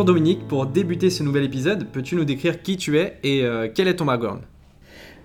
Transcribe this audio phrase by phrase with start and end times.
[0.00, 3.68] Bonjour Dominique, pour débuter ce nouvel épisode, peux-tu nous décrire qui tu es et euh,
[3.68, 4.40] quel est ton background?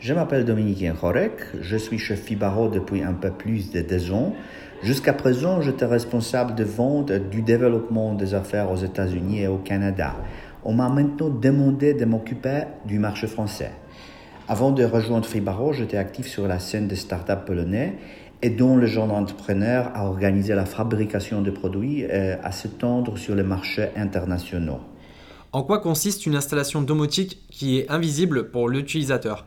[0.00, 4.34] Je m'appelle Dominique Yenchorek, je suis chef Fibaro depuis un peu plus de deux ans.
[4.82, 10.16] Jusqu'à présent, j'étais responsable de vente du développement des affaires aux États-Unis et au Canada.
[10.64, 13.70] On m'a maintenant demandé de m'occuper du marché français.
[14.48, 17.94] Avant de rejoindre Fibaro, j'étais actif sur la scène des startups polonais
[18.42, 23.16] et dont le genre d'entrepreneur a organisé la fabrication de produits et euh, à s'étendre
[23.18, 24.80] sur les marchés internationaux.
[25.52, 29.46] En quoi consiste une installation domotique qui est invisible pour l'utilisateur?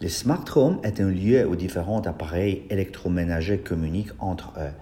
[0.00, 4.72] Le smart home est un lieu où différents appareils électroménagers communiquent entre eux.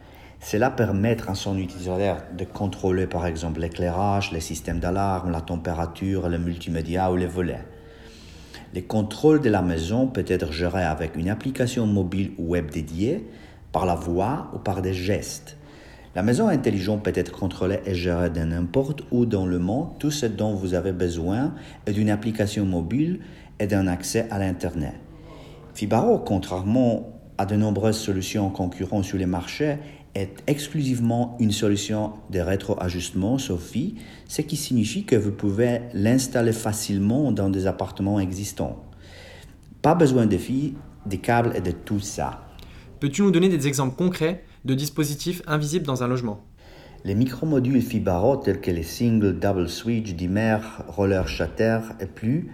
[0.40, 6.28] Cela permet à son utilisateur de contrôler par exemple l'éclairage, les systèmes d'alarme, la température,
[6.28, 7.64] le multimédia ou les volets.
[8.76, 13.26] Le contrôle de la maison peut être géré avec une application mobile ou web dédiée,
[13.72, 15.56] par la voix ou par des gestes.
[16.14, 19.98] La maison intelligente peut être contrôlée et gérée de n'importe où dans le monde.
[19.98, 21.54] Tout ce dont vous avez besoin
[21.86, 23.20] est d'une application mobile
[23.58, 24.92] et d'un accès à l'Internet.
[25.72, 29.78] Fibaro, contrairement à de nombreuses solutions concurrentes sur les marchés,
[30.16, 37.32] est exclusivement une solution de rétroajustement Sophie, ce qui signifie que vous pouvez l'installer facilement
[37.32, 38.82] dans des appartements existants.
[39.82, 42.48] Pas besoin de filles, des câbles et de tout ça.
[42.98, 46.40] Peux-tu nous donner des exemples concrets de dispositifs invisibles dans un logement?
[47.04, 52.50] Les micromodules Fibaro tels que les single double switch, dimmer, roller shutter et plus,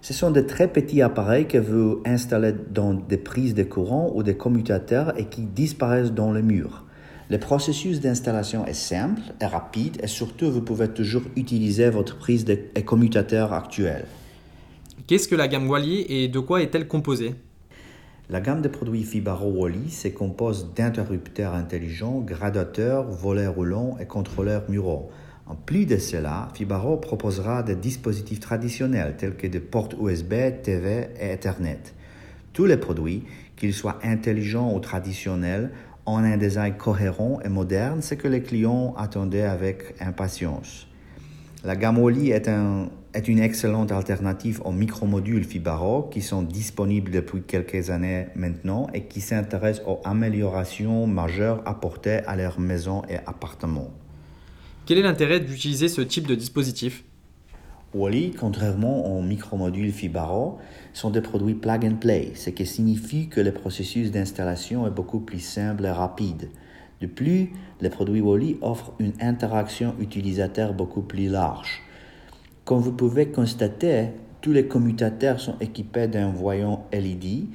[0.00, 4.22] ce sont de très petits appareils que vous installez dans des prises de courant ou
[4.22, 6.86] des commutateurs et qui disparaissent dans le mur.
[7.30, 12.44] Le processus d'installation est simple et rapide et surtout vous pouvez toujours utiliser votre prise
[12.44, 14.06] de commutateur actuelle.
[15.06, 17.36] Qu'est-ce que la gamme Wally et de quoi est-elle composée?
[18.30, 24.68] La gamme de produits Fibaro Wally se compose d'interrupteurs intelligents, gradateurs, volets roulants et contrôleurs
[24.68, 25.12] muraux.
[25.46, 31.10] En plus de cela, Fibaro proposera des dispositifs traditionnels tels que des portes USB, TV
[31.20, 31.94] et Ethernet.
[32.52, 33.22] Tous les produits,
[33.56, 35.70] qu'ils soient intelligents ou traditionnels,
[36.06, 40.86] ont un design cohérent et moderne, ce que les clients attendaient avec impatience.
[41.62, 42.48] La gamme Wally est,
[43.12, 49.02] est, une excellente alternative aux micromodules Fibaro qui sont disponibles depuis quelques années maintenant et
[49.02, 53.90] qui s'intéressent aux améliorations majeures apportées à leurs maisons et appartements.
[54.86, 57.04] Quel est l'intérêt d'utiliser ce type de dispositif?
[57.92, 60.58] Wally, contrairement aux micromodules Fibaro,
[60.92, 65.18] sont des produits plug and play, ce qui signifie que le processus d'installation est beaucoup
[65.18, 66.50] plus simple et rapide.
[67.00, 71.82] De plus, les produits Wally offrent une interaction utilisateur beaucoup plus large.
[72.64, 77.46] Comme vous pouvez constater, tous les commutateurs sont équipés d'un voyant LED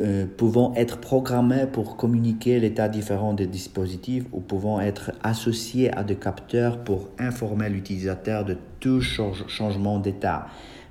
[0.00, 6.04] euh, pouvant être programmés pour communiquer l'état différent des dispositifs ou pouvant être associés à
[6.04, 10.48] des capteurs pour informer l'utilisateur de tout changement d'état.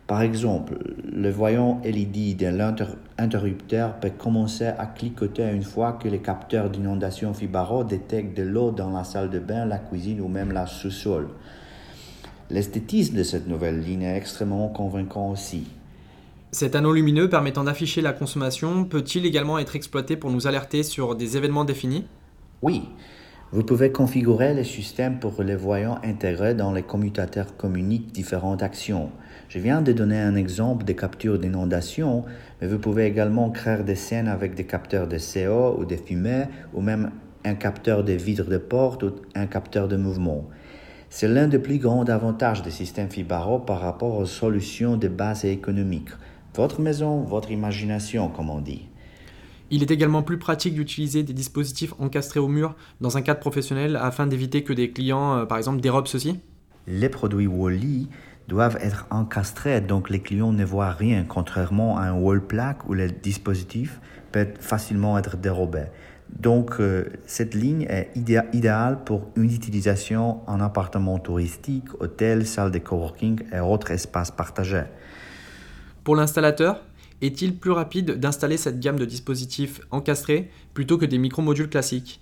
[0.08, 0.78] Par exemple,
[1.12, 7.34] le voyant LED de l'interrupteur peut commencer à cliqueter une fois que les capteurs d'inondation
[7.34, 11.30] Fibaro détectent de l'eau dans la salle de bain, la cuisine ou même la sous-sol.
[12.50, 15.68] L'esthétisme de cette nouvelle ligne est extrêmement convaincant aussi.
[16.52, 21.16] Cet anneau lumineux permettant d'afficher la consommation peut-il également être exploité pour nous alerter sur
[21.16, 22.06] des événements définis?
[22.62, 22.84] Oui,
[23.52, 29.12] vous pouvez configurer le système pour les voyants intégrés dans les commutateurs communiquent différentes actions.
[29.50, 32.26] Je viens de donner un exemple de capture d'inondation,
[32.60, 36.46] mais vous pouvez également créer des scènes avec des capteurs de CO ou de fumée,
[36.74, 37.12] ou même
[37.44, 40.50] un capteur de vitres de porte ou un capteur de mouvement.
[41.10, 45.46] C'est l'un des plus grands avantages des systèmes Fibaro par rapport aux solutions de base
[45.46, 46.10] économiques.
[46.56, 48.88] Votre maison, votre imagination, comme on dit.
[49.72, 53.98] Il est également plus pratique d'utiliser des dispositifs encastrés au mur dans un cadre professionnel
[54.02, 56.40] afin d'éviter que des clients, euh, par exemple, dérobent ceci
[56.88, 58.08] Les produits Wally
[58.48, 62.94] doivent être encastrés, donc les clients ne voient rien, contrairement à un wall plaque où
[62.94, 64.00] le dispositif
[64.32, 65.86] peut facilement être dérobé.
[66.40, 72.80] Donc, euh, cette ligne est idéale pour une utilisation en appartement touristique, hôtel, salle de
[72.80, 74.84] coworking et autres espaces partagés.
[76.06, 76.84] Pour l'installateur,
[77.24, 82.22] est-il plus rapide d'installer cette gamme de dispositifs encastrés plutôt que des micromodules classiques?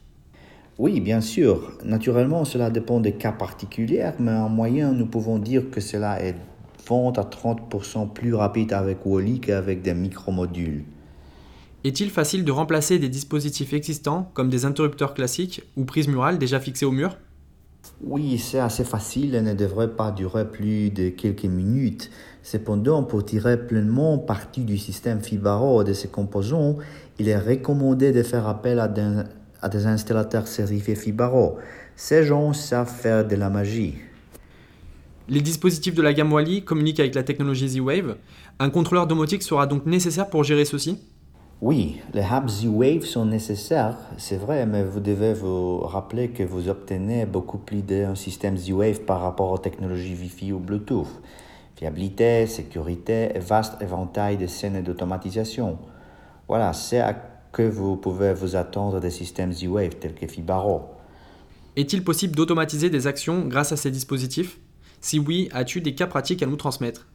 [0.80, 1.74] Oui, bien sûr.
[1.84, 6.38] Naturellement, cela dépend des cas particuliers, mais en moyenne, nous pouvons dire que cela est
[6.88, 10.86] 20 à 30% plus rapide avec Wally qu'avec des micromodules.
[11.84, 16.62] Est-il facile de remplacer des dispositifs existants comme des interrupteurs classiques ou prises murales déjà
[16.62, 17.18] fixées au mur?
[18.06, 22.12] Oui, c'est assez facile et ne devrait pas durer plus de quelques minutes.
[22.42, 26.78] Cependant, pour tirer pleinement parti du système Fibaro et de ses composants,
[27.18, 29.24] il est recommandé de faire appel à des
[29.64, 31.58] à des installateurs certifiés Fibaro.
[31.96, 33.96] Ces gens savent faire de la magie.
[35.30, 38.18] Les dispositifs de la gamme Wally communiquent avec la technologie Z-Wave.
[38.60, 41.00] Un contrôleur domotique sera donc nécessaire pour gérer ceci?
[41.66, 46.68] Oui, les hubs Z-Wave sont nécessaires, c'est vrai, mais vous devez vous rappeler que vous
[46.68, 51.08] obtenez beaucoup plus d'un système Z-Wave par rapport aux technologies Wi-Fi ou Bluetooth.
[51.78, 55.78] Fiabilité, sécurité et vaste éventail de scènes d'automatisation.
[56.50, 57.14] Voilà, c'est à
[57.54, 60.82] que vous pouvez vous attendre des systèmes Z-Wave tels que Fibaro.
[61.78, 64.60] Est-il possible d'automatiser des actions grâce à ces dispositifs?
[65.00, 67.08] Si oui, as-tu des cas pratiques à nous transmettre?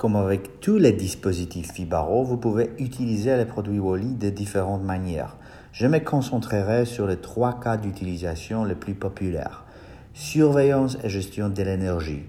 [0.00, 5.36] Comme avec tous les dispositifs Fibaro, vous pouvez utiliser les produits Wally de différentes manières.
[5.72, 9.66] Je me concentrerai sur les trois cas d'utilisation les plus populaires.
[10.14, 12.22] Surveillance et gestion de l'énergie.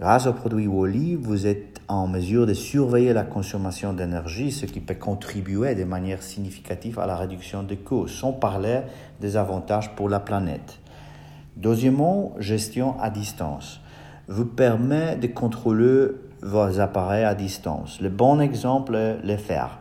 [0.00, 4.80] Grâce aux produits Wally, vous êtes en mesure de surveiller la consommation d'énergie, ce qui
[4.80, 8.80] peut contribuer de manière significative à la réduction des coûts, sans parler
[9.20, 10.78] des avantages pour la planète.
[11.58, 13.82] Deuxièmement, gestion à distance.
[14.28, 16.08] Vous permet de contrôler
[16.46, 18.00] vos appareils à distance.
[18.00, 19.78] Le bon exemple est le fer.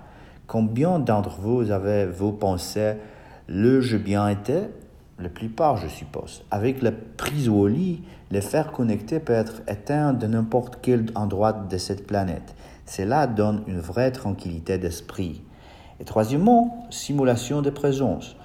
[0.48, 2.96] Combien d'entre vous avez-vous pensé
[3.48, 4.62] le jeu bien été
[5.20, 6.44] La plupart, je suppose.
[6.50, 8.02] Avec la prise au lit,
[8.32, 12.56] le fer connecté peut être éteint de n'importe quel endroit de cette planète.
[12.88, 15.44] Cela donne une vraie tranquillité d'esprit.
[16.00, 18.36] Et troisièmement, simulation de présence.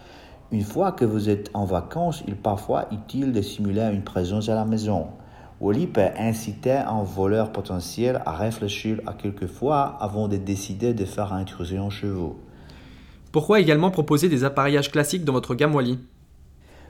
[0.52, 4.50] Une fois que vous êtes en vacances, il est parfois utile de simuler une présence
[4.50, 5.06] à la maison.
[5.60, 11.04] Wally peut inciter un voleur potentiel à réfléchir à quelques fois avant de décider de
[11.04, 12.36] faire intrusion chez vous.
[13.30, 15.98] Pourquoi également proposer des appareillages classiques dans votre gamme Wally?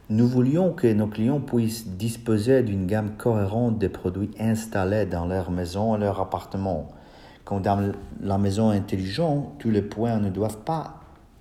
[0.09, 5.51] Nous voulions que nos clients puissent disposer d'une gamme cohérente de produits installés dans leur
[5.51, 6.89] maison et leur appartement.
[7.45, 11.00] Comme dans la maison intelligente, tous les points ne doivent pas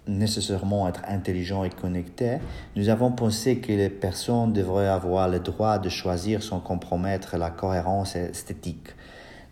[0.09, 2.37] nécessairement être intelligents et connectés,
[2.75, 7.49] nous avons pensé que les personnes devraient avoir le droit de choisir sans compromettre la
[7.49, 8.89] cohérence esthétique.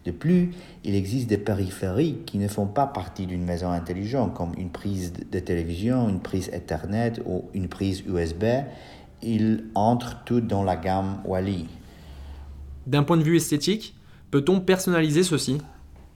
[0.05, 0.51] De plus,
[0.85, 5.11] il existe des périphéries qui ne font pas partie d'une maison intelligente, comme une prise
[5.11, 8.45] de télévision, une prise Ethernet ou une prise USB.
[9.21, 11.67] Ils entrent tous dans la gamme Wally.
[12.85, 13.95] D'un point de vue esthétique,
[14.31, 15.57] peut-on personnaliser ceci?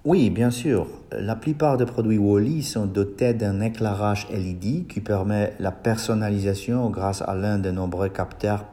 [0.03, 0.88] Oui, bien sûr.
[1.12, 7.21] La plupart des produits Wally sont dotés d'un éclairage LED qui permet la personnalisation grâce
[7.21, 8.63] à l'un des nombreux capteurs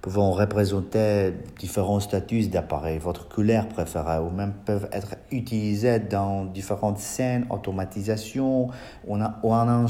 [0.00, 6.98] pouvant représenter différents statuts d'appareil, votre couleur préférée, ou même peuvent être utilisés dans différentes
[6.98, 8.68] scènes, automatisation,
[9.08, 9.86] ou en,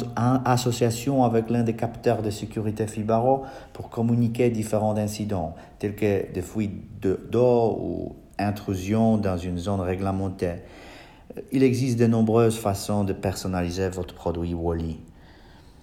[0.47, 3.43] association avec l'un des capteurs de sécurité Fibaro
[3.75, 10.57] pour communiquer différents incidents, tels que des fuites d'eau ou intrusion dans une zone réglementée.
[11.51, 14.99] Il existe de nombreuses façons de personnaliser votre produit Wally.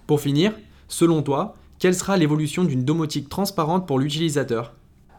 [0.06, 0.52] Pour finir,
[0.88, 4.74] selon toi, quelle sera l'évolution d'une domotique transparente pour l'utilisateur?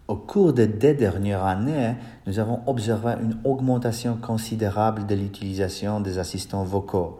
[0.08, 1.96] Au cours des deux dernières années,
[2.28, 7.18] nous avons observé une augmentation considérable de l'utilisation des assistants vocaux.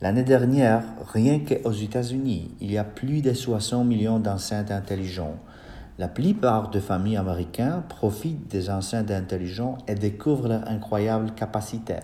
[0.00, 5.38] L'année dernière, rien qu'aux États-Unis, il y a plus de 60 millions d'enceintes intelligentes.
[5.96, 11.96] La plupart des familles américaines profitent des enceintes intelligentes et découvrent leur incroyable capacité.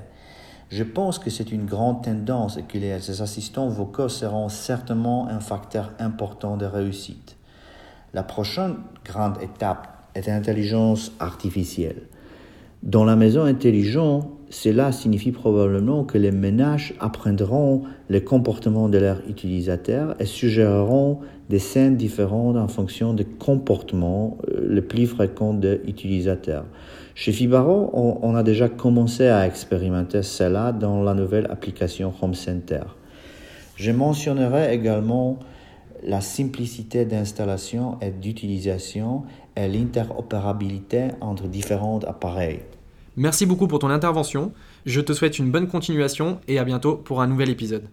[0.71, 5.41] Je pense que c'est une grande tendance et que les assistants vocaux seront certainement un
[5.41, 7.37] facteur important de réussite.
[8.15, 12.03] La prochaine grande étape est l'intelligence artificielle.
[12.85, 19.21] Dans la maison intelligente, cela signifie probablement que les ménages apprendront le comportement de leurs
[19.29, 25.81] utilisateurs et suggéreront des scènes différentes en fonction des comportements euh, les plus fréquents des
[25.87, 26.67] utilisateurs.
[27.15, 32.83] Chez Fibaro, on, a déjà commencé à expérimenter cela dans la nouvelle application Home Center.
[33.77, 35.39] Je mentionnerai également
[36.03, 39.23] la simplicité d'installation et d'utilisation
[39.57, 42.61] et l'interopérabilité entre différents appareils.
[43.17, 44.53] Merci beaucoup pour ton intervention.
[44.87, 47.85] Je te souhaite une bonne continuation et à bientôt pour un nouvel épisode.